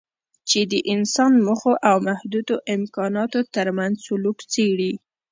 چې 0.49 0.59
د 0.71 0.73
انسان 0.93 1.33
موخو 1.45 1.73
او 1.89 1.95
محدودو 2.07 2.55
امکاناتو 2.75 3.39
ترمنځ 3.55 3.93
سلوک 4.07 4.37
څېړي. 4.53 4.93